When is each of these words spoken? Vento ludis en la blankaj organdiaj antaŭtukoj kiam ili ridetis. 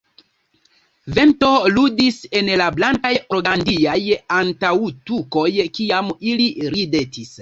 Vento 1.17 1.49
ludis 1.75 2.17
en 2.41 2.49
la 2.61 2.69
blankaj 2.77 3.11
organdiaj 3.39 3.99
antaŭtukoj 4.39 5.47
kiam 5.81 6.11
ili 6.33 6.49
ridetis. 6.77 7.29